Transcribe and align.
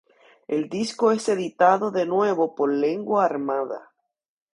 El 0.47 0.67
disco 0.67 1.11
es 1.11 1.29
editado 1.29 1.91
de 1.91 2.07
nuevo 2.07 2.55
por 2.55 2.73
Lengua 2.73 3.23
Armada. 3.25 3.91